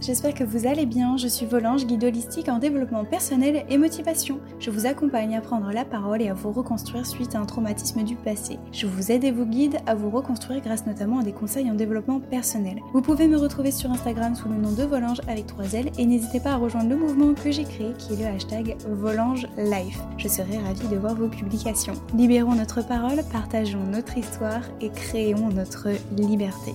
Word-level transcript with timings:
j'espère 0.00 0.34
que 0.34 0.44
vous 0.44 0.66
allez 0.66 0.86
bien. 0.86 1.16
Je 1.16 1.28
suis 1.28 1.46
Volange, 1.46 1.86
guide 1.86 2.04
holistique 2.04 2.48
en 2.48 2.58
développement 2.58 3.04
personnel 3.04 3.64
et 3.68 3.78
motivation. 3.78 4.40
Je 4.58 4.70
vous 4.70 4.86
accompagne 4.86 5.36
à 5.36 5.40
prendre 5.40 5.70
la 5.72 5.84
parole 5.84 6.22
et 6.22 6.28
à 6.28 6.34
vous 6.34 6.52
reconstruire 6.52 7.06
suite 7.06 7.34
à 7.34 7.40
un 7.40 7.46
traumatisme 7.46 8.02
du 8.02 8.16
passé. 8.16 8.58
Je 8.72 8.86
vous 8.86 9.12
aide 9.12 9.24
et 9.24 9.30
vous 9.30 9.46
guide 9.46 9.78
à 9.86 9.94
vous 9.94 10.10
reconstruire 10.10 10.60
grâce 10.60 10.86
notamment 10.86 11.18
à 11.18 11.22
des 11.22 11.32
conseils 11.32 11.70
en 11.70 11.74
développement 11.74 12.20
personnel. 12.20 12.80
Vous 12.92 13.02
pouvez 13.02 13.28
me 13.28 13.36
retrouver 13.36 13.70
sur 13.70 13.90
Instagram 13.90 14.34
sous 14.34 14.48
le 14.48 14.56
nom 14.56 14.72
de 14.72 14.84
Volange 14.84 15.20
avec 15.28 15.46
3 15.46 15.64
L 15.74 15.90
et 15.98 16.06
n'hésitez 16.06 16.40
pas 16.40 16.52
à 16.52 16.56
rejoindre 16.56 16.90
le 16.90 16.96
mouvement 16.96 17.34
que 17.34 17.50
j'ai 17.50 17.64
créé 17.64 17.92
qui 17.98 18.14
est 18.14 18.16
le 18.16 18.26
hashtag 18.26 18.76
Volange 18.88 19.46
Life. 19.56 20.00
Je 20.18 20.28
serai 20.28 20.58
ravie 20.58 20.88
de 20.88 20.96
voir 20.96 21.14
vos 21.14 21.28
publications. 21.28 21.94
Libérons 22.16 22.54
notre 22.54 22.86
parole, 22.86 23.22
partageons 23.32 23.84
notre 23.90 24.16
histoire 24.16 24.62
et 24.80 24.90
créons 24.90 25.48
notre 25.48 25.88
liberté. 26.16 26.72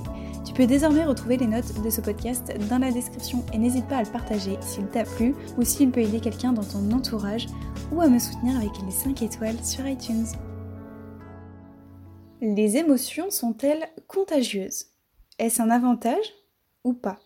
Tu 0.48 0.54
peux 0.54 0.66
désormais 0.66 1.04
retrouver 1.04 1.36
les 1.36 1.46
notes 1.46 1.82
de 1.84 1.90
ce 1.90 2.00
podcast 2.00 2.54
dans 2.70 2.78
la 2.78 2.90
description 2.90 3.46
et 3.52 3.58
n'hésite 3.58 3.86
pas 3.90 3.98
à 3.98 4.04
le 4.04 4.10
partager 4.10 4.58
s'il 4.62 4.88
t'a 4.88 5.04
plu 5.04 5.36
ou 5.58 5.66
s'il 5.66 5.92
peut 5.92 6.00
aider 6.00 6.22
quelqu'un 6.22 6.54
dans 6.54 6.64
ton 6.64 6.90
entourage 6.94 7.48
ou 7.92 8.00
à 8.00 8.08
me 8.08 8.18
soutenir 8.18 8.56
avec 8.56 8.72
les 8.86 8.92
5 8.92 9.22
étoiles 9.24 9.62
sur 9.62 9.86
iTunes. 9.86 10.26
Les 12.40 12.78
émotions 12.78 13.30
sont-elles 13.30 13.90
contagieuses? 14.08 14.86
Est-ce 15.38 15.62
un 15.62 15.70
avantage 15.70 16.34
ou 16.86 16.94
pas? 16.94 17.20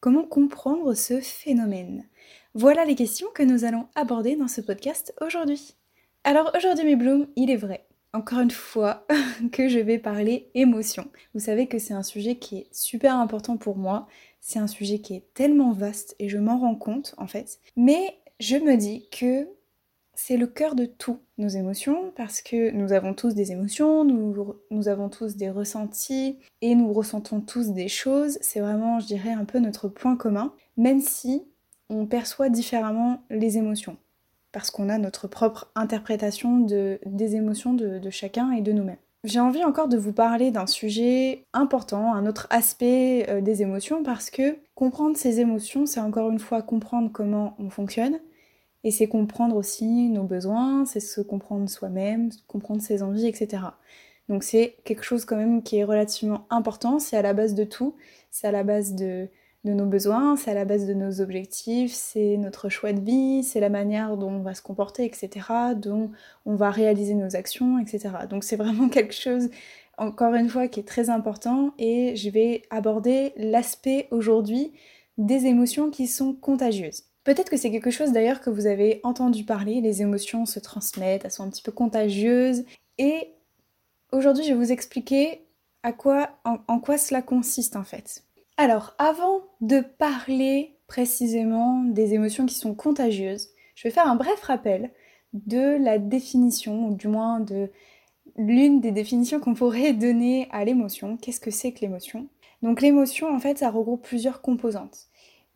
Comment 0.00 0.24
comprendre 0.24 0.92
ce 0.92 1.18
phénomène? 1.20 2.04
Voilà 2.52 2.84
les 2.84 2.94
questions 2.94 3.28
que 3.34 3.42
nous 3.42 3.64
allons 3.64 3.86
aborder 3.94 4.36
dans 4.36 4.48
ce 4.48 4.60
podcast 4.60 5.14
aujourd'hui. 5.22 5.76
Alors 6.24 6.52
aujourd'hui 6.54 6.84
mes 6.84 6.96
blooms, 6.96 7.26
il 7.36 7.50
est 7.50 7.56
vrai, 7.56 7.86
encore 8.12 8.40
une 8.40 8.50
fois 8.50 9.06
que 9.52 9.68
je 9.68 9.78
vais 9.78 9.98
parler 9.98 10.50
émotion. 10.54 11.10
Vous 11.34 11.40
savez 11.40 11.66
que 11.66 11.78
c'est 11.78 11.94
un 11.94 12.02
sujet 12.02 12.36
qui 12.36 12.58
est 12.58 12.68
super 12.72 13.16
important 13.16 13.56
pour 13.56 13.76
moi, 13.76 14.06
c'est 14.40 14.58
un 14.58 14.66
sujet 14.66 15.00
qui 15.00 15.14
est 15.14 15.32
tellement 15.34 15.72
vaste 15.72 16.16
et 16.18 16.28
je 16.28 16.38
m'en 16.38 16.58
rends 16.58 16.74
compte 16.74 17.14
en 17.18 17.26
fait. 17.26 17.60
Mais 17.76 18.16
je 18.38 18.56
me 18.56 18.76
dis 18.76 19.08
que 19.10 19.48
c'est 20.14 20.36
le 20.36 20.46
cœur 20.46 20.74
de 20.74 20.84
tout, 20.84 21.20
nos 21.38 21.48
émotions, 21.48 22.12
parce 22.14 22.42
que 22.42 22.70
nous 22.72 22.92
avons 22.92 23.14
tous 23.14 23.34
des 23.34 23.52
émotions, 23.52 24.04
nous, 24.04 24.54
nous 24.70 24.88
avons 24.88 25.08
tous 25.08 25.36
des 25.36 25.48
ressentis 25.48 26.38
et 26.60 26.74
nous 26.74 26.92
ressentons 26.92 27.40
tous 27.40 27.70
des 27.70 27.88
choses. 27.88 28.36
C'est 28.42 28.60
vraiment, 28.60 29.00
je 29.00 29.06
dirais, 29.06 29.32
un 29.32 29.46
peu 29.46 29.60
notre 29.60 29.88
point 29.88 30.16
commun, 30.16 30.52
même 30.76 31.00
si 31.00 31.44
on 31.88 32.06
perçoit 32.06 32.50
différemment 32.50 33.22
les 33.30 33.56
émotions 33.56 33.96
parce 34.52 34.70
qu'on 34.70 34.88
a 34.88 34.98
notre 34.98 35.28
propre 35.28 35.70
interprétation 35.74 36.60
de, 36.60 36.98
des 37.06 37.36
émotions 37.36 37.74
de, 37.74 38.10
chacun 38.10 38.52
et 38.52 38.60
de 38.60 38.72
nous-mêmes. 38.72 38.96
J'ai 39.22 39.40
envie 39.40 39.64
encore 39.64 39.88
de 39.88 39.98
vous 39.98 40.12
parler 40.12 40.50
d'un 40.50 40.66
sujet 40.66 41.44
important, 41.52 42.14
un 42.14 42.26
autre 42.26 42.46
aspect 42.50 43.26
euh, 43.28 43.40
des 43.42 43.60
émotions, 43.62 44.02
parce 44.02 44.30
que 44.30 44.56
comprendre 44.74 45.16
ces 45.16 45.40
émotions, 45.40 45.84
c'est 45.84 46.00
encore 46.00 46.30
une 46.30 46.38
fois 46.38 46.62
comprendre 46.62 47.10
comment 47.12 47.54
on 47.58 47.68
fonctionne, 47.68 48.18
et 48.82 48.90
c'est 48.90 49.08
comprendre 49.08 49.56
aussi 49.56 50.08
nos 50.08 50.24
besoins, 50.24 50.86
c'est 50.86 51.00
se 51.00 51.20
comprendre 51.20 51.68
soi-même, 51.68 52.30
comprendre 52.46 52.80
ses 52.80 53.02
envies, 53.02 53.26
etc. 53.26 53.62
Donc 54.30 54.42
c'est 54.42 54.76
quelque 54.84 55.02
chose 55.02 55.26
quand 55.26 55.36
même 55.36 55.62
qui 55.62 55.76
est 55.76 55.84
relativement 55.84 56.46
important, 56.48 56.98
c'est 56.98 57.18
à 57.18 57.22
la 57.22 57.34
base 57.34 57.54
de 57.54 57.64
tout, 57.64 57.96
c'est 58.30 58.46
à 58.46 58.52
la 58.52 58.64
base 58.64 58.94
de, 58.94 59.28
de 59.64 59.72
nos 59.72 59.84
besoins, 59.84 60.36
c'est 60.36 60.50
à 60.50 60.54
la 60.54 60.64
base 60.64 60.86
de 60.86 60.94
nos 60.94 61.20
objectifs, 61.20 61.92
c'est 61.92 62.36
notre 62.38 62.70
choix 62.70 62.92
de 62.92 63.00
vie, 63.00 63.42
c'est 63.44 63.60
la 63.60 63.68
manière 63.68 64.16
dont 64.16 64.30
on 64.30 64.42
va 64.42 64.54
se 64.54 64.62
comporter, 64.62 65.04
etc., 65.04 65.46
dont 65.76 66.10
on 66.46 66.54
va 66.54 66.70
réaliser 66.70 67.14
nos 67.14 67.36
actions, 67.36 67.78
etc. 67.78 68.10
Donc 68.28 68.44
c'est 68.44 68.56
vraiment 68.56 68.88
quelque 68.90 69.14
chose, 69.14 69.50
encore 69.98 70.34
une 70.34 70.48
fois, 70.48 70.66
qui 70.68 70.80
est 70.80 70.88
très 70.88 71.10
important 71.10 71.74
et 71.78 72.16
je 72.16 72.30
vais 72.30 72.62
aborder 72.70 73.32
l'aspect 73.36 74.08
aujourd'hui 74.10 74.72
des 75.18 75.44
émotions 75.44 75.90
qui 75.90 76.06
sont 76.06 76.32
contagieuses. 76.32 77.04
Peut-être 77.24 77.50
que 77.50 77.58
c'est 77.58 77.70
quelque 77.70 77.90
chose 77.90 78.12
d'ailleurs 78.12 78.40
que 78.40 78.48
vous 78.48 78.66
avez 78.66 79.00
entendu 79.02 79.44
parler, 79.44 79.82
les 79.82 80.00
émotions 80.00 80.46
se 80.46 80.58
transmettent, 80.58 81.26
elles 81.26 81.30
sont 81.30 81.44
un 81.44 81.50
petit 81.50 81.62
peu 81.62 81.72
contagieuses 81.72 82.64
et 82.96 83.34
aujourd'hui 84.10 84.44
je 84.44 84.50
vais 84.50 84.54
vous 84.54 84.72
expliquer 84.72 85.46
à 85.82 85.92
quoi, 85.92 86.30
en 86.44 86.80
quoi 86.80 86.96
cela 86.96 87.20
consiste 87.20 87.76
en 87.76 87.84
fait. 87.84 88.24
Alors, 88.62 88.92
avant 88.98 89.40
de 89.62 89.80
parler 89.80 90.76
précisément 90.86 91.82
des 91.82 92.12
émotions 92.12 92.44
qui 92.44 92.56
sont 92.56 92.74
contagieuses, 92.74 93.48
je 93.74 93.88
vais 93.88 93.90
faire 93.90 94.06
un 94.06 94.16
bref 94.16 94.38
rappel 94.42 94.90
de 95.32 95.82
la 95.82 95.96
définition, 95.96 96.88
ou 96.88 96.94
du 96.94 97.08
moins 97.08 97.40
de 97.40 97.70
l'une 98.36 98.82
des 98.82 98.90
définitions 98.90 99.40
qu'on 99.40 99.54
pourrait 99.54 99.94
donner 99.94 100.46
à 100.50 100.66
l'émotion. 100.66 101.16
Qu'est-ce 101.16 101.40
que 101.40 101.50
c'est 101.50 101.72
que 101.72 101.80
l'émotion? 101.80 102.28
Donc 102.60 102.82
l'émotion, 102.82 103.34
en 103.34 103.38
fait, 103.38 103.56
ça 103.56 103.70
regroupe 103.70 104.02
plusieurs 104.02 104.42
composantes. 104.42 105.06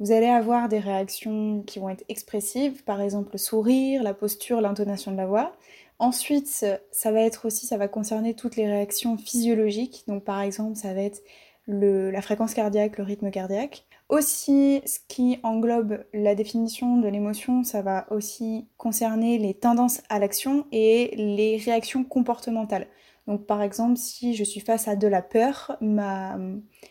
Vous 0.00 0.10
allez 0.10 0.28
avoir 0.28 0.70
des 0.70 0.78
réactions 0.78 1.62
qui 1.66 1.81
vont 1.81 1.91
être 1.91 2.04
expressives, 2.09 2.84
par 2.84 3.03
exemple 3.03 3.32
le 3.32 3.38
sourire, 3.38 4.03
la 4.03 4.14
posture, 4.14 4.62
l'intonation 4.62 5.12
de 5.12 5.19
la 5.19 5.26
voix. 5.26 5.53
Ensuite, 5.98 6.47
ça 6.48 7.12
va 7.12 7.20
être 7.20 7.44
aussi, 7.44 7.66
ça 7.66 7.76
va 7.76 7.87
concerner 7.87 8.32
toutes 8.32 8.56
les 8.56 8.66
réactions 8.66 9.19
physiologiques. 9.19 10.04
Donc 10.09 10.25
par 10.25 10.41
exemple, 10.41 10.76
ça 10.76 10.94
va 10.94 11.03
être 11.03 11.20
la 11.66 12.22
fréquence 12.22 12.54
cardiaque, 12.54 12.98
le 12.98 13.04
rythme 13.04 13.30
cardiaque. 13.30 13.86
Aussi, 14.08 14.82
ce 14.84 14.98
qui 15.08 15.38
englobe 15.42 16.04
la 16.12 16.34
définition 16.34 16.98
de 16.98 17.08
l'émotion, 17.08 17.64
ça 17.64 17.82
va 17.82 18.06
aussi 18.10 18.69
concerner 18.76 19.38
les 19.38 19.54
tendances 19.54 20.02
à 20.08 20.19
l'action 20.19 20.66
et 20.72 21.14
les 21.16 21.56
réactions 21.56 22.04
comportementales. 22.04 22.86
Donc 23.26 23.47
par 23.47 23.62
exemple, 23.62 23.97
si 23.97 24.34
je 24.34 24.44
suis 24.44 24.60
face 24.60 24.86
à 24.86 24.97
de 24.97 25.06
la 25.06 25.22
peur, 25.22 25.76
ma, 25.80 26.36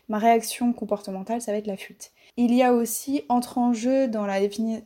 réaction 0.10 0.74
comportementale, 0.74 1.42
ça 1.42 1.52
va 1.52 1.60
être 1.60 1.68
la 1.68 1.78
fuite. 1.78 2.12
Il 2.38 2.54
y 2.56 2.64
a 2.64 2.74
aussi, 2.74 3.22
entre 3.30 3.60
en 3.60 3.74
jeu 3.74 4.08
dans 4.08 4.26
la, 4.26 4.40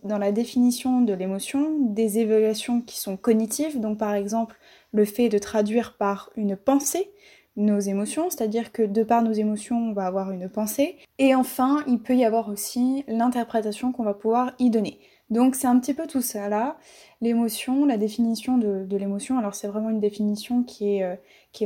dans 0.03 0.17
la 0.17 0.33
définition 0.33 1.01
de 1.01 1.13
l'émotion, 1.13 1.77
des 1.79 2.19
évaluations 2.19 2.81
qui 2.81 2.97
sont 2.97 3.15
cognitives. 3.15 3.79
Donc 3.79 3.97
par 3.97 4.13
exemple, 4.13 4.57
le 4.91 5.05
fait 5.05 5.29
de 5.29 5.37
traduire 5.37 5.95
par 5.95 6.29
une 6.35 6.57
pensée, 6.57 7.13
nos 7.57 7.79
émotions, 7.79 8.29
c'est-à-dire 8.29 8.71
que 8.71 8.83
de 8.83 9.03
par 9.03 9.21
nos 9.21 9.33
émotions, 9.33 9.89
on 9.89 9.93
va 9.93 10.05
avoir 10.05 10.31
une 10.31 10.47
pensée. 10.47 10.97
Et 11.17 11.35
enfin, 11.35 11.83
il 11.87 11.99
peut 11.99 12.15
y 12.15 12.23
avoir 12.23 12.49
aussi 12.49 13.03
l'interprétation 13.07 13.91
qu'on 13.91 14.03
va 14.03 14.13
pouvoir 14.13 14.53
y 14.59 14.69
donner. 14.69 14.99
Donc 15.29 15.55
c'est 15.55 15.67
un 15.67 15.77
petit 15.77 15.93
peu 15.93 16.07
tout 16.07 16.21
ça 16.21 16.47
là. 16.47 16.77
L'émotion, 17.19 17.85
la 17.85 17.97
définition 17.97 18.57
de, 18.57 18.95
l'émotion, 18.95 19.37
alors 19.37 19.55
c'est 19.55 19.67
vraiment 19.67 19.89
une 19.89 19.99
définition 19.99 20.63
qui 20.63 20.95
est, 20.95 21.03
euh, 21.03 21.15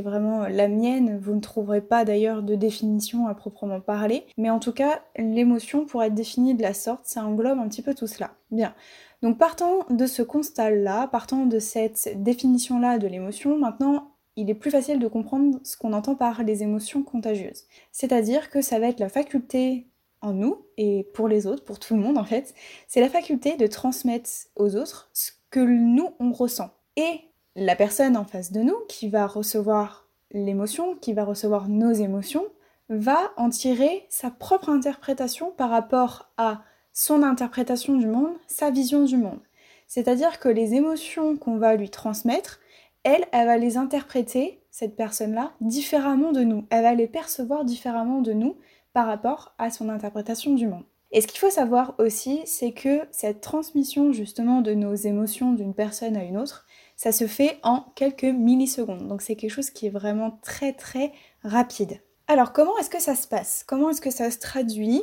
vraiment 0.02 0.48
la 0.48 0.68
mienne. 0.68 1.18
Vous 1.18 1.34
ne 1.34 1.40
trouverez 1.40 1.82
pas 1.82 2.04
d'ailleurs 2.04 2.42
de 2.42 2.54
définition 2.54 3.28
à 3.28 3.34
proprement 3.34 3.80
parler. 3.80 4.24
Mais 4.38 4.48
en 4.48 4.58
tout 4.58 4.72
cas, 4.72 5.02
l'émotion, 5.18 5.84
pour 5.84 6.02
être 6.02 6.14
définie 6.14 6.54
de 6.54 6.62
la 6.62 6.72
sorte, 6.72 7.04
ça 7.04 7.24
englobe 7.24 7.58
un 7.58 7.68
petit 7.68 7.82
peu 7.82 7.94
tout 7.94 8.06
cela. 8.06 8.30
Bien. 8.50 8.74
Donc 9.22 9.38
partant 9.38 9.84
de 9.90 10.06
ce 10.06 10.22
constat-là, 10.22 11.06
partant 11.08 11.44
de 11.44 11.58
cette 11.58 12.22
définition-là 12.22 12.98
de 12.98 13.06
l'émotion, 13.06 13.58
maintenant 13.58 14.11
il 14.36 14.50
est 14.50 14.54
plus 14.54 14.70
facile 14.70 14.98
de 14.98 15.08
comprendre 15.08 15.58
ce 15.62 15.76
qu'on 15.76 15.92
entend 15.92 16.14
par 16.14 16.42
les 16.42 16.62
émotions 16.62 17.02
contagieuses. 17.02 17.64
C'est-à-dire 17.92 18.50
que 18.50 18.62
ça 18.62 18.78
va 18.78 18.88
être 18.88 19.00
la 19.00 19.08
faculté 19.08 19.86
en 20.20 20.32
nous 20.32 20.64
et 20.76 21.08
pour 21.14 21.28
les 21.28 21.46
autres, 21.46 21.64
pour 21.64 21.78
tout 21.78 21.94
le 21.94 22.00
monde 22.00 22.18
en 22.18 22.24
fait, 22.24 22.54
c'est 22.88 23.00
la 23.00 23.08
faculté 23.08 23.56
de 23.56 23.66
transmettre 23.66 24.30
aux 24.56 24.76
autres 24.76 25.10
ce 25.12 25.32
que 25.50 25.60
nous 25.60 26.10
on 26.18 26.32
ressent. 26.32 26.70
Et 26.96 27.20
la 27.56 27.76
personne 27.76 28.16
en 28.16 28.24
face 28.24 28.52
de 28.52 28.60
nous 28.60 28.78
qui 28.88 29.08
va 29.08 29.26
recevoir 29.26 30.08
l'émotion, 30.30 30.96
qui 30.96 31.12
va 31.12 31.24
recevoir 31.24 31.68
nos 31.68 31.92
émotions, 31.92 32.44
va 32.88 33.32
en 33.36 33.50
tirer 33.50 34.06
sa 34.08 34.30
propre 34.30 34.68
interprétation 34.68 35.50
par 35.50 35.70
rapport 35.70 36.30
à 36.36 36.62
son 36.92 37.22
interprétation 37.22 37.96
du 37.96 38.06
monde, 38.06 38.34
sa 38.46 38.70
vision 38.70 39.04
du 39.04 39.16
monde. 39.16 39.40
C'est-à-dire 39.86 40.40
que 40.40 40.48
les 40.48 40.74
émotions 40.74 41.36
qu'on 41.36 41.56
va 41.56 41.74
lui 41.74 41.90
transmettre, 41.90 42.60
elle, 43.04 43.24
elle 43.32 43.46
va 43.46 43.56
les 43.56 43.76
interpréter, 43.76 44.60
cette 44.70 44.96
personne-là, 44.96 45.52
différemment 45.60 46.32
de 46.32 46.42
nous. 46.42 46.66
Elle 46.70 46.82
va 46.82 46.94
les 46.94 47.06
percevoir 47.06 47.64
différemment 47.64 48.20
de 48.20 48.32
nous 48.32 48.56
par 48.92 49.06
rapport 49.06 49.54
à 49.58 49.70
son 49.70 49.88
interprétation 49.88 50.54
du 50.54 50.66
monde. 50.66 50.84
Et 51.10 51.20
ce 51.20 51.26
qu'il 51.26 51.38
faut 51.38 51.50
savoir 51.50 51.94
aussi, 51.98 52.40
c'est 52.46 52.72
que 52.72 53.02
cette 53.10 53.42
transmission 53.42 54.12
justement 54.12 54.62
de 54.62 54.72
nos 54.72 54.94
émotions 54.94 55.52
d'une 55.52 55.74
personne 55.74 56.16
à 56.16 56.24
une 56.24 56.38
autre, 56.38 56.66
ça 56.96 57.12
se 57.12 57.26
fait 57.26 57.58
en 57.62 57.84
quelques 57.94 58.24
millisecondes. 58.24 59.08
Donc 59.08 59.20
c'est 59.20 59.36
quelque 59.36 59.50
chose 59.50 59.70
qui 59.70 59.86
est 59.86 59.90
vraiment 59.90 60.38
très 60.42 60.72
très 60.72 61.12
rapide. 61.42 62.00
Alors 62.28 62.54
comment 62.54 62.78
est-ce 62.78 62.88
que 62.88 63.00
ça 63.00 63.14
se 63.14 63.28
passe? 63.28 63.62
Comment 63.66 63.90
est-ce 63.90 64.00
que 64.00 64.10
ça 64.10 64.30
se 64.30 64.38
traduit 64.38 65.02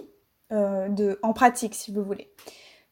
euh, 0.52 1.16
en 1.22 1.34
pratique 1.34 1.76
si 1.76 1.92
vous 1.92 2.04
voulez? 2.04 2.32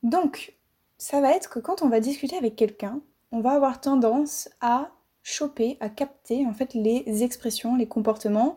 Donc 0.03 0.53
ça 0.99 1.19
va 1.19 1.35
être 1.35 1.49
que 1.49 1.59
quand 1.59 1.81
on 1.81 1.89
va 1.89 1.99
discuter 1.99 2.37
avec 2.37 2.55
quelqu'un, 2.55 3.01
on 3.31 3.41
va 3.41 3.51
avoir 3.53 3.81
tendance 3.81 4.47
à 4.61 4.91
choper, 5.27 5.77
à 5.81 5.89
capter 5.89 6.45
en 6.45 6.53
fait 6.53 6.73
les 6.73 7.23
expressions, 7.23 7.75
les 7.75 7.87
comportements 7.87 8.55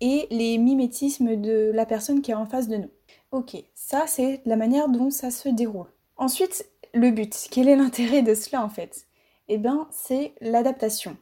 et 0.00 0.26
les 0.30 0.58
mimétismes 0.58 1.36
de 1.36 1.70
la 1.72 1.86
personne 1.86 2.22
qui 2.22 2.32
est 2.32 2.34
en 2.34 2.46
face 2.46 2.66
de 2.66 2.76
nous. 2.76 2.90
Ok, 3.30 3.56
ça 3.74 4.04
c'est 4.08 4.40
la 4.44 4.56
manière 4.56 4.88
dont 4.88 5.10
ça 5.10 5.30
se 5.30 5.48
déroule. 5.48 5.86
Ensuite, 6.16 6.66
le 6.92 7.12
but, 7.12 7.46
quel 7.52 7.68
est 7.68 7.76
l'intérêt 7.76 8.22
de 8.22 8.34
cela 8.34 8.64
en 8.64 8.68
fait? 8.68 9.06
Eh 9.46 9.58
bien, 9.58 9.86
c'est 9.92 10.34
l'adaptation. 10.40 11.16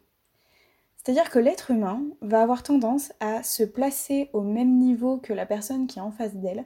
C'est-à-dire 0.97 1.31
que 1.31 1.39
l'être 1.39 1.71
humain 1.71 2.03
va 2.23 2.41
avoir 2.41 2.63
tendance 2.63 3.13
à 3.21 3.43
se 3.43 3.65
placer 3.65 4.31
au 4.33 4.41
même 4.41 4.79
niveau 4.79 5.19
que 5.19 5.35
la 5.35 5.47
personne 5.47 5.87
qui 5.87 5.99
est 5.99 6.03
en 6.03 6.11
face 6.11 6.35
d'elle 6.35 6.65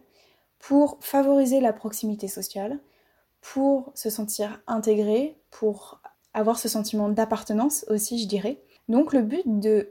pour 0.60 0.98
favoriser 1.00 1.60
la 1.60 1.72
proximité 1.72 2.28
sociale, 2.28 2.78
pour 3.40 3.90
se 3.94 4.08
sentir 4.08 4.62
intégré, 4.68 5.36
pour 5.50 5.99
avoir 6.34 6.58
ce 6.58 6.68
sentiment 6.68 7.08
d'appartenance 7.08 7.84
aussi, 7.88 8.18
je 8.18 8.26
dirais. 8.26 8.60
Donc 8.88 9.12
le 9.12 9.22
but 9.22 9.42
de 9.46 9.88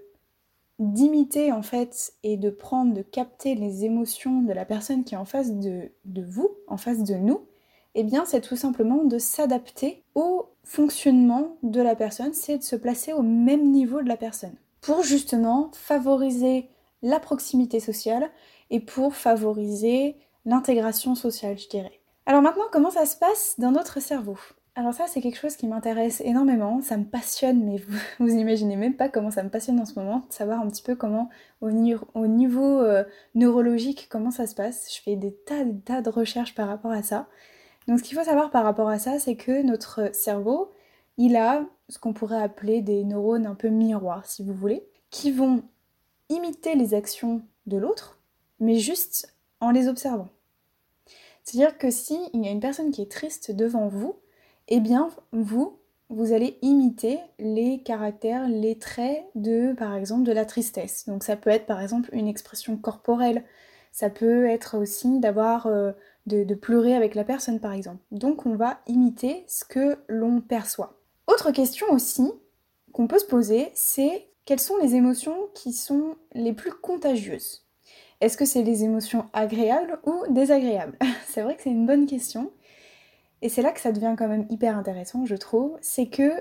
d'imiter 0.79 1.51
en 1.51 1.61
fait 1.61 2.13
et 2.23 2.37
de 2.37 2.49
prendre, 2.49 2.93
de 2.93 3.01
capter 3.01 3.53
les 3.53 3.83
émotions 3.83 4.41
de 4.41 4.53
la 4.53 4.65
personne 4.65 5.03
qui 5.03 5.13
est 5.13 5.17
en 5.17 5.25
face 5.25 5.51
de, 5.51 5.91
vous, 6.05 6.51
en 6.67 6.77
face 6.77 7.03
de 7.03 7.15
nous, 7.15 7.41
eh 7.95 8.03
bien 8.03 8.23
c'est 8.25 8.41
tout 8.41 8.55
simplement 8.55 9.03
de 9.03 9.19
s'adapter 9.19 10.03
au 10.15 10.47
fonctionnement 10.63 11.57
de 11.63 11.81
la 11.81 11.95
personne, 11.95 12.33
c'est 12.33 12.59
de 12.59 12.63
se 12.63 12.77
placer 12.77 13.11
au 13.11 13.21
même 13.21 13.71
niveau 13.71 14.01
de 14.01 14.07
la 14.07 14.17
personne. 14.17 14.55
Pour 14.81 15.03
justement 15.03 15.69
favoriser 15.73 16.69
la 17.01 17.19
proximité 17.19 17.81
sociale 17.81 18.29
et 18.69 18.79
pour 18.79 19.15
favoriser 19.15 20.15
l'intégration 20.45 21.15
sociale, 21.15 21.57
je 21.57 21.67
dirais. 21.67 21.99
Alors 22.25 22.41
maintenant, 22.41 22.63
comment 22.71 22.91
ça 22.91 23.05
se 23.05 23.17
passe 23.17 23.55
dans 23.57 23.71
notre 23.71 23.99
cerveau? 23.99 24.37
Alors 24.79 24.93
ça, 24.93 25.07
c'est 25.07 25.19
quelque 25.19 25.37
chose 25.37 25.57
qui 25.57 25.67
m'intéresse 25.67 26.21
énormément, 26.21 26.79
ça 26.81 26.95
me 26.95 27.03
passionne, 27.03 27.65
mais 27.65 27.79
vous, 27.79 27.99
vous 28.19 28.33
imaginez 28.33 28.77
même 28.77 28.95
pas 28.95 29.09
comment 29.09 29.29
ça 29.29 29.43
me 29.43 29.49
passionne 29.49 29.77
en 29.77 29.85
ce 29.85 29.99
moment, 29.99 30.19
de 30.19 30.33
savoir 30.33 30.61
un 30.61 30.69
petit 30.69 30.81
peu 30.81 30.95
comment, 30.95 31.29
au, 31.59 31.69
niveau 31.69 32.79
euh, 32.79 33.03
neurologique, 33.35 34.07
comment 34.09 34.31
ça 34.31 34.47
se 34.47 34.55
passe. 34.55 34.87
Je 34.95 35.01
fais 35.01 35.17
des 35.17 35.33
tas, 35.33 35.65
des 35.65 35.81
tas 35.81 36.01
de 36.01 36.09
recherches 36.09 36.55
par 36.55 36.69
rapport 36.69 36.91
à 36.91 37.03
ça. 37.03 37.27
Donc 37.89 37.99
ce 37.99 38.05
qu'il 38.05 38.17
faut 38.17 38.23
savoir 38.23 38.51
par 38.51 38.63
rapport 38.63 38.87
à 38.87 38.99
ça, 38.99 39.19
c'est 39.19 39.35
que 39.35 39.61
notre 39.63 40.15
cerveau, 40.15 40.71
il 41.17 41.35
a 41.35 41.65
ce 41.89 41.99
qu'on 41.99 42.13
pourrait 42.13 42.41
appeler 42.41 42.81
des 42.81 43.03
neurones 43.03 43.47
un 43.47 43.55
peu 43.55 43.67
miroirs, 43.67 44.27
si 44.27 44.43
vous 44.43 44.53
voulez, 44.53 44.87
qui 45.09 45.33
vont 45.33 45.61
imiter 46.29 46.75
les 46.75 46.93
actions 46.93 47.41
de 47.65 47.75
l'autre, 47.75 48.21
mais 48.61 48.77
juste 48.77 49.35
en 49.59 49.71
les 49.71 49.89
observant. 49.89 50.29
C'est-à-dire 51.43 51.77
que 51.77 51.91
si 51.91 52.17
il 52.33 52.45
y 52.45 52.47
a 52.47 52.51
une 52.51 52.61
personne 52.61 52.91
qui 52.91 53.01
est 53.01 53.11
triste 53.11 53.51
devant 53.51 53.89
vous, 53.89 54.15
eh 54.69 54.79
bien 54.79 55.09
vous, 55.31 55.77
vous 56.09 56.33
allez 56.33 56.57
imiter 56.61 57.19
les 57.37 57.81
caractères, 57.83 58.47
les 58.47 58.79
traits 58.79 59.23
de, 59.35 59.73
par 59.73 59.95
exemple, 59.95 60.23
de 60.23 60.31
la 60.31 60.45
tristesse. 60.45 61.05
Donc 61.07 61.23
ça 61.23 61.35
peut 61.35 61.49
être 61.49 61.65
par 61.65 61.81
exemple 61.81 62.09
une 62.13 62.27
expression 62.27 62.77
corporelle, 62.77 63.43
ça 63.91 64.09
peut 64.09 64.45
être 64.45 64.77
aussi 64.77 65.19
d'avoir, 65.19 65.67
euh, 65.67 65.91
de, 66.25 66.43
de 66.43 66.55
pleurer 66.55 66.95
avec 66.95 67.15
la 67.15 67.23
personne 67.23 67.59
par 67.59 67.73
exemple. 67.73 68.01
Donc 68.11 68.45
on 68.45 68.55
va 68.55 68.79
imiter 68.87 69.43
ce 69.47 69.65
que 69.65 69.97
l'on 70.07 70.41
perçoit. 70.41 70.99
Autre 71.27 71.51
question 71.51 71.87
aussi 71.91 72.31
qu'on 72.91 73.07
peut 73.07 73.19
se 73.19 73.25
poser, 73.25 73.69
c'est 73.75 74.29
quelles 74.45 74.59
sont 74.59 74.77
les 74.77 74.95
émotions 74.95 75.37
qui 75.53 75.73
sont 75.73 76.15
les 76.33 76.53
plus 76.53 76.71
contagieuses? 76.71 77.67
Est-ce 78.19 78.35
que 78.35 78.45
c'est 78.45 78.63
les 78.63 78.83
émotions 78.83 79.27
agréables 79.31 79.99
ou 80.05 80.23
désagréables? 80.29 80.97
C'est 81.27 81.43
vrai 81.43 81.55
que 81.55 81.61
c'est 81.61 81.69
une 81.69 81.85
bonne 81.85 82.07
question. 82.07 82.51
Et 83.41 83.49
c'est 83.49 83.61
là 83.61 83.71
que 83.71 83.79
ça 83.79 83.91
devient 83.91 84.15
quand 84.17 84.27
même 84.27 84.45
hyper 84.49 84.77
intéressant, 84.77 85.25
je 85.25 85.35
trouve, 85.35 85.77
c'est 85.81 86.07
que 86.07 86.31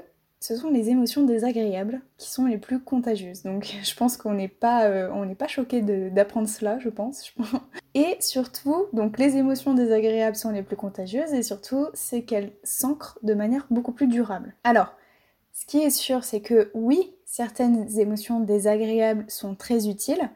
ce 0.41 0.57
sont 0.57 0.71
les 0.71 0.89
émotions 0.89 1.25
désagréables 1.25 2.01
qui 2.17 2.31
sont 2.31 2.47
les 2.47 2.59
plus 2.59 2.81
contagieuses. 2.81 3.43
Donc 3.43 3.75
je 3.83 3.95
pense 3.95 4.17
qu'on 4.17 4.35
n'est 4.35 4.49
pas, 4.49 4.87
euh, 4.87 5.35
pas 5.35 5.49
choqué 5.49 5.83
d'apprendre 6.11 6.49
cela, 6.49 6.79
je 6.79 6.89
pense. 6.89 7.33
Et 7.95 8.17
surtout, 8.21 8.87
donc 8.93 9.19
les 9.19 9.37
émotions 9.37 9.75
désagréables 9.75 10.37
sont 10.37 10.51
les 10.51 10.63
plus 10.63 10.77
contagieuses 10.77 11.33
et 11.33 11.43
surtout, 11.43 11.89
c'est 11.95 12.23
qu'elles 12.23 12.53
s'ancrent 12.63 13.19
de 13.23 13.35
manière 13.35 13.67
beaucoup 13.71 13.93
plus 13.93 14.07
durable. 14.07 14.55
Alors, 14.63 14.95
ce 15.53 15.67
qui 15.67 15.79
est 15.79 15.91
sûr, 15.91 16.23
c'est 16.23 16.41
que 16.41 16.71
oui, 16.75 17.15
certaines 17.25 17.99
émotions 17.99 18.39
désagréables 18.39 19.25
sont 19.27 19.57
très 19.57 19.89
utiles, 19.89 20.31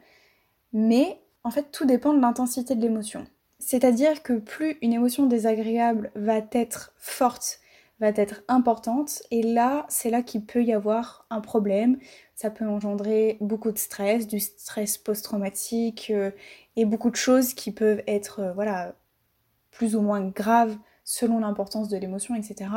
mais 0.72 1.20
en 1.44 1.50
fait, 1.50 1.70
tout 1.70 1.84
dépend 1.84 2.14
de 2.14 2.20
l'intensité 2.20 2.74
de 2.74 2.80
l'émotion. 2.80 3.24
C'est-à-dire 3.64 4.24
que 4.24 4.32
plus 4.34 4.76
une 4.82 4.92
émotion 4.92 5.26
désagréable 5.26 6.10
va 6.16 6.40
être 6.50 6.92
forte, 6.98 7.60
va 8.00 8.08
être 8.08 8.42
importante, 8.48 9.22
et 9.30 9.42
là, 9.42 9.86
c'est 9.88 10.10
là 10.10 10.22
qu'il 10.22 10.44
peut 10.44 10.64
y 10.64 10.72
avoir 10.72 11.26
un 11.30 11.40
problème. 11.40 11.98
Ça 12.34 12.50
peut 12.50 12.66
engendrer 12.66 13.38
beaucoup 13.40 13.70
de 13.70 13.78
stress, 13.78 14.26
du 14.26 14.40
stress 14.40 14.98
post-traumatique, 14.98 16.10
euh, 16.10 16.32
et 16.74 16.84
beaucoup 16.84 17.10
de 17.10 17.16
choses 17.16 17.54
qui 17.54 17.70
peuvent 17.70 18.02
être, 18.08 18.40
euh, 18.40 18.52
voilà, 18.52 18.96
plus 19.70 19.94
ou 19.94 20.00
moins 20.00 20.20
graves 20.22 20.76
selon 21.04 21.38
l'importance 21.38 21.88
de 21.88 21.96
l'émotion, 21.96 22.34
etc. 22.34 22.68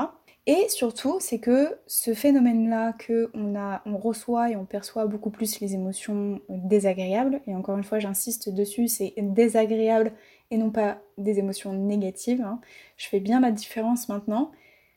Et 0.46 0.70
surtout, 0.70 1.18
c'est 1.20 1.40
que 1.40 1.80
ce 1.88 2.14
phénomène-là 2.14 2.94
que 2.94 3.32
on, 3.34 3.56
a, 3.56 3.82
on 3.88 3.98
reçoit 3.98 4.52
et 4.52 4.56
on 4.56 4.66
perçoit 4.66 5.08
beaucoup 5.08 5.32
plus 5.32 5.60
les 5.60 5.74
émotions 5.74 6.42
désagréables, 6.48 7.42
et 7.48 7.56
encore 7.56 7.76
une 7.76 7.84
fois 7.84 7.98
j'insiste 7.98 8.50
dessus, 8.54 8.88
c'est 8.88 9.16
désagréable 9.18 10.12
et 10.56 10.58
non 10.58 10.72
pas 10.72 11.02
des 11.18 11.38
émotions 11.38 11.74
négatives, 11.74 12.42
hein. 12.42 12.62
je 12.98 13.08
fais 13.08 13.20
bien 13.20 13.42
la 13.42 13.52
différence 13.52 14.08
maintenant, 14.08 14.52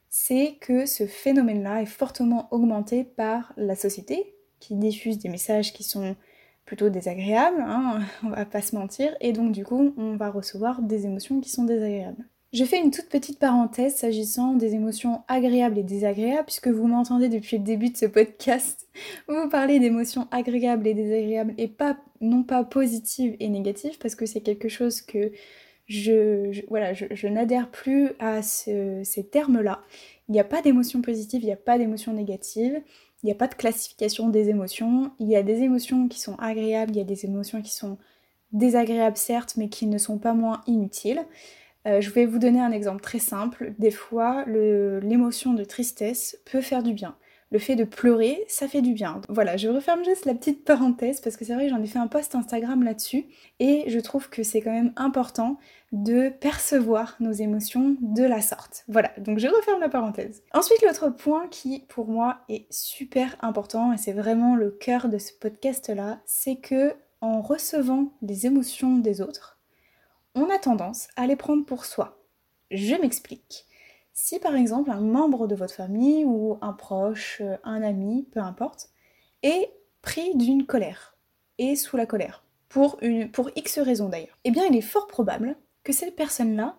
c'est 0.08 0.56
que 0.60 0.87
ce 0.87 1.06
phénomène-là 1.06 1.82
est 1.82 1.87
fortement 1.87 2.49
augmenté 2.52 3.05
par 3.05 3.52
la 3.56 3.75
société, 3.75 4.34
qui 4.60 4.76
diffuse 4.76 5.19
des 5.19 5.28
messages 5.28 5.72
qui 5.72 5.82
sont 5.82 6.16
plutôt 6.64 6.90
désagréables, 6.90 7.60
hein, 7.60 8.00
on 8.22 8.31
va 8.31 8.44
pas 8.44 8.62
se 8.62 8.76
mentir, 8.76 9.16
et 9.20 9.32
donc 9.32 9.52
du 9.52 9.64
coup 9.64 9.93
on 9.96 10.16
va 10.16 10.31
recevoir 10.31 10.81
des 10.81 11.06
émotions 11.06 11.40
qui 11.40 11.50
sont 11.50 11.64
désagréables. 11.64 12.25
Je 12.55 12.65
fais 12.65 12.81
une 12.81 12.91
toute 12.91 13.11
petite 13.11 13.39
parenthèse 13.39 13.97
s'agissant 13.97 14.55
des 14.55 14.75
émotions 14.75 15.23
agréables 15.29 15.79
et 15.79 15.83
désagréables, 15.83 16.47
puisque 16.47 16.69
vous 16.69 16.87
m'entendez 16.87 17.29
depuis 17.29 17.59
le 17.59 17.62
début 17.62 17.91
de 17.91 17.97
ce 17.97 18.06
podcast 18.06 18.89
vous 19.29 19.50
parler 19.50 19.79
d'émotions 19.79 20.29
agréables 20.31 20.87
et 20.87 20.95
désagréables 20.95 21.53
et 21.59 21.69
pas 21.69 21.99
non 22.23 22.43
pas 22.43 22.65
positives 22.65 23.37
et 23.39 23.50
négatives, 23.50 23.99
parce 23.99 24.15
que 24.15 24.25
c'est 24.25 24.41
quelque 24.41 24.71
chose 24.71 25.03
que 25.03 25.31
je, 25.89 26.67
voilà, 26.69 26.95
je, 26.95 27.27
n'adhère 27.29 27.71
plus 27.71 28.12
à 28.19 28.41
ces 28.43 29.29
termes-là. 29.31 29.83
Il 30.29 30.33
n'y 30.33 30.41
a 30.41 30.44
pas 30.44 30.62
d'émotions 30.62 31.03
positives, 31.03 31.43
il 31.43 31.47
n'y 31.47 31.53
a 31.53 31.56
pas 31.56 31.77
d'émotions 31.77 32.15
négatives, 32.15 32.81
il 33.23 33.27
n'y 33.27 33.33
a 33.33 33.35
pas 33.35 33.49
de 33.49 33.55
classification 33.55 34.31
des 34.31 34.49
émotions. 34.49 35.11
Il 35.19 35.29
y 35.29 35.37
a 35.37 35.43
des 35.43 35.62
émotions 35.62 36.09
qui 36.09 36.21
sont 36.21 36.37
agréables, 36.37 36.93
il 36.93 36.99
y 36.99 37.01
a 37.01 37.05
des 37.05 37.27
émotions 37.27 37.61
qui 37.61 37.75
sont 37.75 37.99
désagréables 38.53 39.17
certes, 39.19 39.55
mais 39.59 39.69
qui 39.69 39.87
ne 39.87 39.99
sont 39.99 40.19
pas 40.19 40.33
moins 40.35 40.62
inutiles. 40.67 41.25
Euh, 41.88 42.00
je 42.00 42.11
vais 42.11 42.26
vous 42.26 42.38
donner 42.38 42.61
un 42.61 42.73
exemple 42.73 43.00
très 43.00 43.19
simple. 43.19 43.73
Des 43.79 43.90
fois, 43.90 44.44
l'émotion 44.46 45.55
de 45.55 45.65
tristesse 45.65 46.39
peut 46.44 46.60
faire 46.60 46.82
du 46.82 46.93
bien. 46.93 47.17
Le 47.51 47.58
fait 47.58 47.77
de 47.77 47.84
pleurer, 47.84 48.44
ça 48.46 48.69
fait 48.69 48.82
du 48.82 48.93
bien. 48.93 49.22
Voilà, 49.31 49.56
je 49.56 49.69
referme 49.69 50.05
juste 50.05 50.27
la 50.27 50.34
petite 50.34 50.67
parenthèse 50.67 51.22
parce 51.22 51.39
que 51.39 51.46
c'est 51.46 51.55
vrai 51.55 51.70
j'en 51.70 51.82
ai 51.82 51.86
fait 51.86 51.98
un 51.98 52.06
post 52.06 52.34
Instagram 52.34 52.82
là-dessus 52.82 53.24
et 53.58 53.84
je 53.86 53.98
trouve 54.01 54.29
que 54.29 54.43
c'est 54.43 54.60
quand 54.60 54.72
même 54.72 54.93
important 54.96 55.56
de 55.93 56.29
percevoir 56.29 57.17
nos 57.20 57.32
émotions 57.32 57.96
de 58.03 58.22
la 58.22 58.43
sorte. 58.43 58.84
Voilà, 58.86 59.10
donc 59.17 59.39
je 59.39 59.46
referme 59.46 59.81
la 59.81 59.89
parenthèse. 59.89 60.43
Ensuite, 60.53 60.82
l'autre 60.82 61.08
point 61.08 61.48
qui 61.48 61.84
pour 61.89 62.08
moi 62.08 62.41
est 62.51 62.70
super 62.70 63.34
important 63.41 63.94
et 63.94 63.96
c'est 63.96 64.13
vraiment 64.13 64.55
le 64.55 64.70
cœur 64.70 65.08
de 65.08 65.17
ce 65.17 65.32
podcast 65.32 65.89
là, 65.89 66.20
c'est 66.27 66.56
que 66.56 66.93
en 67.22 67.41
recevant 67.41 68.13
les 68.20 68.44
émotions 68.44 68.98
des 68.98 69.22
autres, 69.22 69.57
on 70.39 70.51
a 70.51 70.59
tendance 70.59 71.09
à 71.17 71.27
les 71.27 71.37
prendre 71.37 71.65
pour 71.65 71.85
soi. 71.85 72.23
Je 72.71 72.95
m'explique. 72.95 73.67
Si 74.13 74.39
par 74.39 74.57
exemple 74.57 74.91
un 74.91 75.01
membre 75.01 75.47
de 75.47 75.55
votre 75.55 75.75
famille 75.75 76.25
ou 76.25 76.59
un 76.61 76.73
proche, 76.73 77.41
euh, 77.41 77.57
un 77.63 77.83
ami, 77.83 78.27
peu 78.33 78.41
importe, 78.41 78.91
est 79.43 79.73
pris 80.03 80.35
d'une 80.35 80.67
colère, 80.67 81.17
et 81.59 81.77
sous 81.77 81.97
la 81.97 82.07
colère, 82.07 82.45
pour, 82.69 82.99
X 83.57 83.79
raisons 83.79 84.09
d'ailleurs, 84.09 84.39
eh 84.45 84.51
bien 84.51 84.65
il 84.69 84.77
est 84.77 84.83
fort 84.83 85.07
probable 85.07 85.57
que 85.85 85.93
cette 85.93 86.17
personne-là 86.17 86.77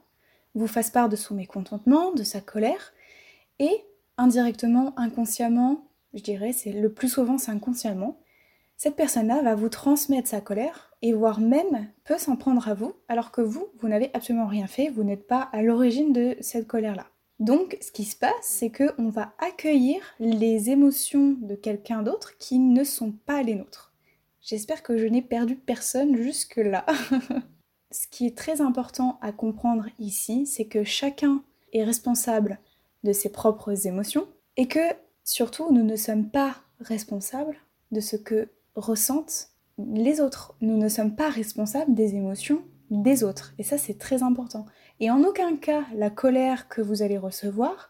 vous 0.54 0.68
fasse 0.68 0.89
part 0.89 1.10
de 1.10 1.16
son 1.16 1.36
mécontentement, 1.36 2.12
de 2.12 2.24
sa 2.24 2.42
colère, 2.42 2.94
et 3.60 3.86
indirectement, 4.18 4.94
inconsciemment, 4.98 5.88
je 6.13 6.22
dirais, 6.22 6.54
c'est 6.54 6.74
le 6.74 6.92
plus 6.92 7.10
souvent 7.10 7.38
c'est 7.38 7.51
inconsciemment, 7.51 8.20
cette 8.78 8.96
personne-là 8.96 9.42
va 9.42 9.56
vous 9.56 9.70
transmettre 9.70 10.28
sa 10.28 10.42
colère 10.42 10.88
et 11.01 11.13
voire 11.13 11.39
même 11.39 11.89
peut 12.03 12.18
s'en 12.18 12.36
prendre 12.36 12.68
à 12.68 12.74
vous, 12.74 12.94
alors 13.08 13.32
que 13.32 13.41
vous, 13.41 13.68
vous 13.79 13.88
n'avez 13.88 14.12
absolument 14.13 14.48
rien 14.48 14.68
fait, 14.68 14.89
vous 14.89 15.03
n'êtes 15.03 15.27
pas 15.27 15.50
à 15.53 15.62
l'origine 15.62 16.13
de 16.13 16.36
cette 16.41 16.68
colère-là. 16.68 17.08
Donc, 17.39 17.77
ce 17.79 17.91
qui 17.91 18.03
se 18.03 18.18
passe, 18.18 18.34
c'est 18.41 18.70
qu'on 18.70 19.10
va 19.10 19.34
accueillir 19.39 20.01
les 20.20 20.70
émotions 20.70 21.38
de 21.41 21.56
quelqu'un 21.56 22.03
d'autre 22.03 22.38
qui 22.38 22.60
ne 22.60 22.84
sont 22.84 23.13
pas 23.13 23.44
les 23.44 23.56
nôtres. 23.56 23.94
J'espère 24.41 24.84
que 24.84 24.98
je 24.98 25.06
n'ai 25.06 25.22
perdu 25.22 25.56
personne 25.56 26.18
jusque-là. 26.18 26.86
ce 27.91 28.08
qui 28.08 28.25
est 28.25 28.38
très 28.38 28.60
important 28.60 29.20
à 29.22 29.32
comprendre 29.32 29.86
ici, 30.00 30.46
c'est 30.46 30.65
que 30.65 30.84
chacun 30.84 31.44
est 31.72 31.84
responsable 31.84 32.60
de 33.03 33.13
ses 33.13 33.29
propres 33.29 33.88
émotions 33.88 34.27
et 34.58 34.68
que 34.68 34.79
surtout 35.24 35.72
nous 35.72 35.84
ne 35.84 35.96
sommes 35.96 36.29
pas 36.29 36.58
responsables 36.82 37.58
de 37.91 38.01
ce 38.01 38.18
que 38.18 38.50
ressentent 38.75 39.50
les 39.93 40.21
autres. 40.21 40.55
Nous 40.62 40.77
ne 40.77 40.89
sommes 40.89 41.15
pas 41.15 41.29
responsables 41.29 41.93
des 41.93 42.15
émotions 42.15 42.62
des 42.89 43.24
autres. 43.24 43.53
Et 43.57 43.63
ça, 43.63 43.77
c'est 43.77 43.98
très 43.98 44.24
important. 44.24 44.65
Et 45.00 45.12
en 45.12 45.24
aucun 45.24 45.55
cas, 45.57 45.83
la 45.95 46.09
colère 46.09 46.67
que 46.67 46.81
vous 46.81 47.01
allez 47.01 47.17
recevoir, 47.17 47.89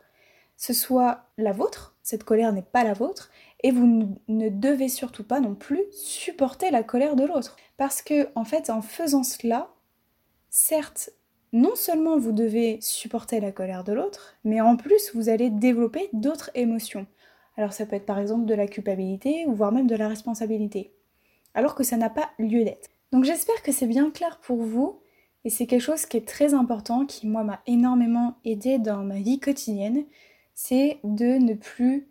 ce 0.57 0.73
soit 0.73 1.23
la 1.37 1.53
vôtre, 1.53 1.95
cette 2.03 2.23
colère 2.23 2.53
n'est 2.53 2.61
pas 2.61 2.83
la 2.83 2.93
vôtre, 2.93 3.31
et 3.63 3.71
vous 3.71 4.17
ne 4.27 4.49
devez 4.49 4.89
surtout 4.89 5.23
pas 5.23 5.39
non 5.39 5.55
plus 5.55 5.83
supporter 5.91 6.69
la 6.71 6.83
colère 6.83 7.15
de 7.15 7.23
l'autre. 7.23 7.55
Parce 7.77 8.01
que, 8.01 8.27
en 8.35 8.43
fait, 8.43 8.69
en 8.69 8.81
faisant 8.81 9.23
cela, 9.23 9.69
certes, 10.49 11.11
non 11.53 11.75
seulement 11.75 12.17
vous 12.17 12.31
devez 12.31 12.77
supporter 12.81 13.39
la 13.39 13.51
colère 13.51 13.83
de 13.83 13.93
l'autre, 13.93 14.35
mais 14.43 14.61
en 14.61 14.75
plus 14.75 15.11
vous 15.15 15.29
allez 15.29 15.49
développer 15.49 16.09
d'autres 16.13 16.51
émotions. 16.53 17.07
Alors 17.57 17.73
ça 17.73 17.85
peut 17.85 17.95
être 17.95 18.05
par 18.05 18.19
exemple 18.19 18.45
de 18.45 18.53
la 18.53 18.67
culpabilité 18.67 19.45
ou 19.47 19.55
voire 19.55 19.71
même 19.71 19.87
de 19.87 19.95
la 19.95 20.07
responsabilité. 20.07 20.93
Alors 21.59 21.75
que 21.75 21.83
ça 21.83 21.97
n'a 21.97 22.09
pas 22.09 22.29
lieu 22.39 22.63
d'être. 22.63 22.87
Donc 23.11 23.25
j'espère 23.25 23.61
que 23.63 23.73
c'est 23.73 23.85
bien 23.85 24.11
clair 24.11 24.39
pour 24.41 24.63
vous 24.63 25.01
et 25.43 25.49
c'est 25.49 25.67
quelque 25.67 25.81
chose 25.81 26.05
qui 26.05 26.15
est 26.15 26.25
très 26.25 26.53
important, 26.53 27.05
qui 27.05 27.27
moi 27.27 27.43
m'a 27.43 27.59
énormément 27.67 28.37
aidé 28.45 28.77
dans 28.77 29.03
ma 29.03 29.19
vie 29.19 29.41
quotidienne, 29.41 30.05
c'est 30.55 30.99
de 31.03 31.37
ne 31.37 31.55
plus 31.55 32.07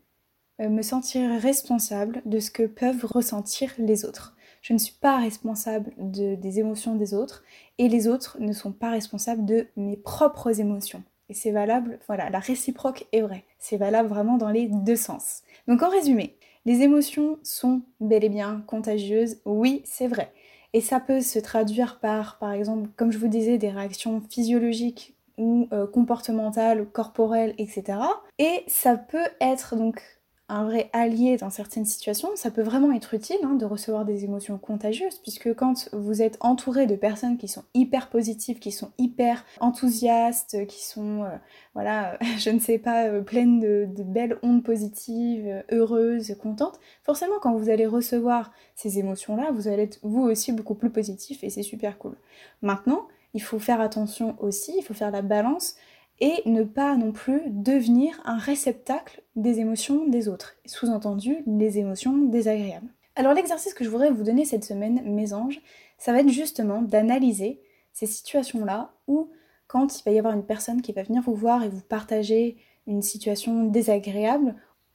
euh, 0.60 0.68
me 0.68 0.82
sentir 0.82 1.40
responsable 1.40 2.20
de 2.26 2.40
ce 2.40 2.50
que 2.50 2.64
peuvent 2.64 3.06
ressentir 3.06 3.72
les 3.78 4.04
autres. 4.04 4.36
Je 4.60 4.74
ne 4.74 4.78
suis 4.78 4.96
pas 5.00 5.16
responsable 5.16 5.94
des 5.96 6.58
émotions 6.58 6.94
des 6.94 7.14
autres 7.14 7.42
et 7.78 7.88
les 7.88 8.06
autres 8.06 8.36
ne 8.40 8.52
sont 8.52 8.72
pas 8.72 8.90
responsables 8.90 9.46
de 9.46 9.66
mes 9.76 9.96
propres 9.96 10.60
émotions. 10.60 11.02
Et 11.30 11.34
c'est 11.34 11.52
valable, 11.52 12.00
voilà, 12.06 12.28
la 12.28 12.38
réciproque 12.38 13.06
est 13.12 13.22
vraie. 13.22 13.44
C'est 13.58 13.78
valable 13.78 14.10
vraiment 14.10 14.36
dans 14.36 14.50
les 14.50 14.68
deux 14.68 14.96
sens. 14.96 15.42
Donc 15.68 15.82
en 15.82 15.88
résumé, 15.88 16.37
les 16.68 16.82
émotions 16.82 17.38
sont 17.42 17.80
bel 17.98 18.24
et 18.24 18.28
bien 18.28 18.62
contagieuses, 18.66 19.40
oui, 19.46 19.80
c'est 19.86 20.06
vrai. 20.06 20.34
Et 20.74 20.82
ça 20.82 21.00
peut 21.00 21.22
se 21.22 21.38
traduire 21.38 21.98
par, 21.98 22.38
par 22.38 22.52
exemple, 22.52 22.90
comme 22.94 23.10
je 23.10 23.16
vous 23.16 23.28
disais, 23.28 23.56
des 23.56 23.70
réactions 23.70 24.20
physiologiques 24.28 25.14
ou 25.38 25.66
euh, 25.72 25.86
comportementales, 25.86 26.84
corporelles, 26.84 27.54
etc. 27.56 28.00
Et 28.38 28.64
ça 28.66 28.98
peut 28.98 29.30
être 29.40 29.76
donc 29.76 30.02
un 30.50 30.64
vrai 30.64 30.88
allié 30.94 31.36
dans 31.36 31.50
certaines 31.50 31.84
situations, 31.84 32.30
ça 32.34 32.50
peut 32.50 32.62
vraiment 32.62 32.92
être 32.92 33.12
utile 33.12 33.38
hein, 33.42 33.54
de 33.54 33.66
recevoir 33.66 34.06
des 34.06 34.24
émotions 34.24 34.56
contagieuses, 34.56 35.18
puisque 35.18 35.54
quand 35.54 35.90
vous 35.92 36.22
êtes 36.22 36.38
entouré 36.40 36.86
de 36.86 36.96
personnes 36.96 37.36
qui 37.36 37.48
sont 37.48 37.64
hyper 37.74 38.08
positives, 38.08 38.58
qui 38.58 38.72
sont 38.72 38.90
hyper 38.96 39.44
enthousiastes, 39.60 40.66
qui 40.66 40.82
sont, 40.82 41.24
euh, 41.24 41.36
voilà, 41.74 42.18
je 42.38 42.48
ne 42.48 42.58
sais 42.58 42.78
pas, 42.78 43.08
euh, 43.08 43.20
pleines 43.20 43.60
de, 43.60 43.86
de, 43.94 44.02
belles 44.02 44.38
ondes 44.42 44.64
positives, 44.64 45.62
heureuses, 45.70 46.34
contentes, 46.40 46.80
forcément 47.02 47.38
quand 47.42 47.54
vous 47.54 47.68
allez 47.68 47.86
recevoir 47.86 48.50
ces 48.74 48.98
émotions-là, 48.98 49.50
vous 49.52 49.68
allez 49.68 49.82
être 49.82 49.98
vous 50.02 50.22
aussi 50.22 50.52
beaucoup 50.52 50.74
plus 50.74 50.90
positif 50.90 51.44
et 51.44 51.50
c'est 51.50 51.62
super 51.62 51.98
cool. 51.98 52.16
Maintenant, 52.62 53.06
il 53.34 53.42
faut 53.42 53.58
faire 53.58 53.80
attention 53.80 54.36
aussi, 54.40 54.72
il 54.78 54.82
faut 54.82 54.94
faire 54.94 55.10
la 55.10 55.22
balance 55.22 55.76
et 56.20 56.42
ne 56.46 56.64
pas 56.64 56.96
non 56.96 57.12
plus 57.12 57.42
devenir 57.46 58.20
un 58.24 58.38
réceptacle 58.38 59.22
des 59.36 59.60
émotions 59.60 60.06
des 60.06 60.28
autres, 60.28 60.56
sous-entendu 60.66 61.38
les 61.46 61.78
émotions 61.78 62.16
désagréables. 62.16 62.88
Alors 63.16 63.34
l'exercice 63.34 63.74
que 63.74 63.84
je 63.84 63.90
voudrais 63.90 64.10
vous 64.10 64.24
donner 64.24 64.44
cette 64.44 64.64
semaine, 64.64 65.02
mes 65.04 65.32
anges, 65.32 65.60
ça 65.98 66.12
va 66.12 66.20
être 66.20 66.28
justement 66.28 66.82
d'analyser 66.82 67.60
ces 67.92 68.06
situations-là 68.06 68.92
où 69.06 69.30
quand 69.66 69.98
il 69.98 70.04
va 70.04 70.12
y 70.12 70.18
avoir 70.18 70.34
une 70.34 70.46
personne 70.46 70.82
qui 70.82 70.92
va 70.92 71.02
venir 71.02 71.22
vous 71.22 71.34
voir 71.34 71.62
et 71.62 71.68
vous 71.68 71.80
partager 71.80 72.56
une 72.86 73.02
situation 73.02 73.64
désagréable 73.64 74.54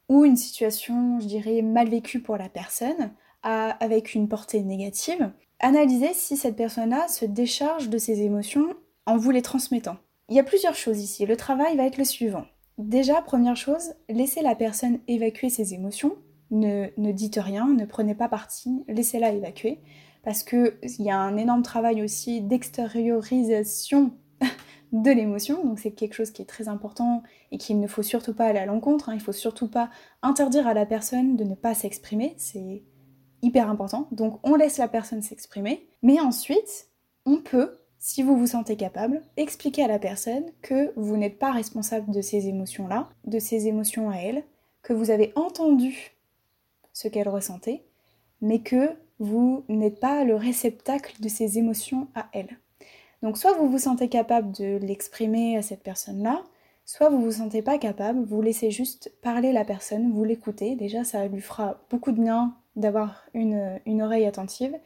ou 0.09 0.25
une 0.25 0.37
situation, 0.37 1.19
je 1.19 1.27
dirais, 1.27 1.61
mal 1.61 1.89
vécue 1.89 2.21
pour 2.21 2.37
la 2.37 2.49
personne, 2.49 3.11
avec 3.43 4.15
une 4.15 4.29
portée 4.29 4.61
négative, 4.61 5.31
analysez 5.59 6.13
si 6.13 6.37
cette 6.37 6.55
personne-là 6.55 7.07
se 7.09 7.25
décharge 7.25 7.89
de 7.89 7.97
ses 7.97 8.21
émotions 8.21 8.67
en 9.05 9.17
vous 9.17 9.31
les 9.31 9.41
transmettant. 9.41 9.97
Il 10.29 10.35
y 10.35 10.39
a 10.39 10.43
plusieurs 10.43 10.75
choses 10.75 11.01
ici. 11.01 11.25
Le 11.25 11.37
travail 11.37 11.75
va 11.75 11.85
être 11.85 11.97
le 11.97 12.05
suivant. 12.05 12.45
Déjà, 12.77 13.21
première 13.21 13.55
chose, 13.55 13.93
laissez 14.09 14.41
la 14.41 14.55
personne 14.55 14.99
évacuer 15.07 15.49
ses 15.49 15.73
émotions. 15.73 16.15
Ne, 16.51 16.87
ne 16.97 17.11
dites 17.11 17.39
rien, 17.41 17.67
ne 17.67 17.85
prenez 17.85 18.15
pas 18.15 18.29
parti, 18.29 18.83
laissez-la 18.87 19.31
évacuer. 19.31 19.79
Parce 20.23 20.43
qu'il 20.43 20.73
y 20.99 21.09
a 21.09 21.17
un 21.17 21.37
énorme 21.37 21.63
travail 21.63 22.01
aussi 22.01 22.41
d'extériorisation 22.41 24.11
de 24.93 25.11
l'émotion, 25.11 25.65
donc 25.65 25.79
c'est 25.79 25.91
quelque 25.91 26.13
chose 26.13 26.31
qui 26.31 26.41
est 26.41 26.45
très 26.45 26.67
important 26.67 27.23
et 27.51 27.57
qu'il 27.57 27.79
ne 27.79 27.87
faut 27.87 28.03
surtout 28.03 28.33
pas 28.33 28.45
aller 28.45 28.59
à 28.59 28.65
l'encontre, 28.65 29.09
hein. 29.09 29.15
il 29.15 29.19
faut 29.19 29.31
surtout 29.31 29.67
pas 29.67 29.89
interdire 30.21 30.67
à 30.67 30.73
la 30.73 30.85
personne 30.85 31.35
de 31.35 31.43
ne 31.43 31.55
pas 31.55 31.73
s'exprimer, 31.73 32.35
c'est 32.37 32.83
hyper 33.41 33.69
important, 33.69 34.07
donc 34.11 34.39
on 34.43 34.55
laisse 34.55 34.77
la 34.77 34.87
personne 34.87 35.21
s'exprimer, 35.21 35.89
mais 36.03 36.19
ensuite 36.19 36.89
on 37.25 37.37
peut 37.37 37.79
si 38.05 38.22
vous 38.22 38.36
vous 38.36 38.48
sentez 38.48 38.75
capable, 38.75 39.22
expliquez 39.38 39.81
à 39.81 39.88
la 39.88 39.98
personne 39.98 40.43
que 40.62 40.91
vous 40.98 41.15
n'êtes 41.15 41.39
pas 41.39 41.51
responsable 41.53 42.12
de 42.12 42.19
ces 42.19 42.50
émotions-là, 42.50 43.07
de 43.24 43.39
ces 43.39 43.69
émotions 43.69 44.10
à 44.10 44.17
elle, 44.17 44.43
que 44.81 44.91
vous 44.91 45.10
avez 45.10 45.31
entendu 45.38 46.12
ce 46.91 47.07
qu'elle 47.07 47.29
ressentait, 47.29 47.81
mais 48.41 48.60
que 48.60 48.89
vous 49.19 49.63
n'êtes 49.69 50.01
pas 50.01 50.25
le 50.25 50.36
réceptacle 50.36 51.15
de 51.22 51.29
ces 51.29 51.57
émotions 51.57 52.10
à 52.13 52.27
elle. 52.33 52.57
Donc 53.22 53.38
soit 53.38 53.53
vous 53.53 53.69
vous 53.69 53.79
sentez 53.79 54.10
capable 54.10 54.51
de 54.51 54.75
l'exprimer 54.81 55.55
à 55.55 55.62
cette 55.62 55.81
personne-là, 55.81 56.43
soit 56.83 57.07
vous 57.07 57.22
vous 57.22 57.31
sentez 57.31 57.62
pas 57.62 57.77
capable, 57.77 58.25
vous 58.25 58.41
laissez 58.41 58.69
juste 58.69 59.13
parler 59.22 59.53
la 59.53 59.63
personne, 59.63 60.12
vous 60.12 60.25
l'écoutez, 60.25 60.75
déjà 60.75 61.05
ça 61.05 61.25
lui 61.27 61.39
fera 61.39 61.79
beaucoup 61.89 62.12
de 62.12 62.22
bien 62.22 62.53
d'avoir 62.75 63.24
une 63.33 64.01
oreille 64.01 64.25
attentive, 64.25 64.77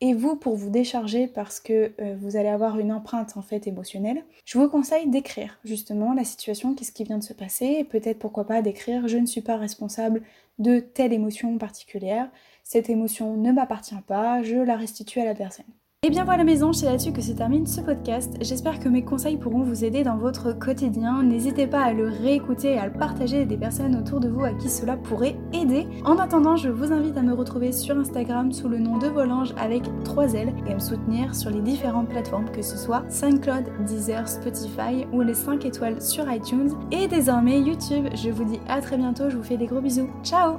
et 0.00 0.14
vous 0.14 0.36
pour 0.36 0.56
vous 0.56 0.70
décharger 0.70 1.26
parce 1.26 1.60
que 1.60 1.92
euh, 2.00 2.16
vous 2.20 2.36
allez 2.36 2.48
avoir 2.48 2.78
une 2.78 2.92
empreinte 2.92 3.36
en 3.36 3.42
fait 3.42 3.66
émotionnelle, 3.66 4.24
je 4.44 4.58
vous 4.58 4.68
conseille 4.68 5.08
d'écrire 5.08 5.58
justement 5.64 6.14
la 6.14 6.24
situation, 6.24 6.74
qu'est-ce 6.74 6.92
qui 6.92 7.04
vient 7.04 7.18
de 7.18 7.24
se 7.24 7.32
passer, 7.32 7.76
et 7.80 7.84
peut-être 7.84 8.18
pourquoi 8.18 8.46
pas 8.46 8.62
d'écrire 8.62 9.08
je 9.08 9.18
ne 9.18 9.26
suis 9.26 9.40
pas 9.40 9.56
responsable 9.56 10.22
de 10.58 10.80
telle 10.80 11.12
émotion 11.12 11.56
particulière, 11.58 12.28
cette 12.62 12.90
émotion 12.90 13.36
ne 13.36 13.52
m'appartient 13.52 13.94
pas, 14.06 14.42
je 14.42 14.56
la 14.56 14.76
restitue 14.76 15.20
à 15.20 15.24
la 15.24 15.34
personne. 15.34 15.64
Et 16.06 16.10
bien 16.10 16.22
voilà 16.22 16.44
anges, 16.62 16.76
c'est 16.76 16.86
là-dessus 16.86 17.12
que 17.12 17.20
se 17.20 17.32
termine 17.32 17.66
ce 17.66 17.80
podcast. 17.80 18.32
J'espère 18.40 18.78
que 18.78 18.88
mes 18.88 19.04
conseils 19.04 19.36
pourront 19.36 19.64
vous 19.64 19.84
aider 19.84 20.04
dans 20.04 20.16
votre 20.16 20.52
quotidien. 20.52 21.24
N'hésitez 21.24 21.66
pas 21.66 21.80
à 21.80 21.92
le 21.92 22.06
réécouter 22.06 22.74
et 22.74 22.78
à 22.78 22.86
le 22.86 22.92
partager 22.92 23.42
à 23.42 23.44
des 23.44 23.56
personnes 23.56 23.96
autour 23.96 24.20
de 24.20 24.28
vous 24.28 24.44
à 24.44 24.52
qui 24.52 24.68
cela 24.68 24.96
pourrait 24.96 25.34
aider. 25.52 25.88
En 26.04 26.18
attendant, 26.18 26.54
je 26.54 26.68
vous 26.68 26.92
invite 26.92 27.16
à 27.16 27.22
me 27.22 27.34
retrouver 27.34 27.72
sur 27.72 27.98
Instagram 27.98 28.52
sous 28.52 28.68
le 28.68 28.78
nom 28.78 28.98
de 28.98 29.08
Volange 29.08 29.52
avec 29.58 29.82
3 30.04 30.34
L 30.34 30.54
et 30.68 30.70
à 30.70 30.74
me 30.74 30.78
soutenir 30.78 31.34
sur 31.34 31.50
les 31.50 31.60
différentes 31.60 32.08
plateformes 32.08 32.48
que 32.52 32.62
ce 32.62 32.76
soit 32.76 33.02
SoundCloud, 33.10 33.64
Deezer, 33.84 34.28
Spotify 34.28 35.04
ou 35.12 35.22
les 35.22 35.34
5 35.34 35.64
étoiles 35.64 36.00
sur 36.00 36.32
iTunes 36.32 36.70
et 36.92 37.08
désormais 37.08 37.60
YouTube. 37.60 38.06
Je 38.14 38.30
vous 38.30 38.44
dis 38.44 38.60
à 38.68 38.80
très 38.80 38.98
bientôt, 38.98 39.30
je 39.30 39.36
vous 39.36 39.42
fais 39.42 39.56
des 39.56 39.66
gros 39.66 39.80
bisous. 39.80 40.08
Ciao 40.22 40.58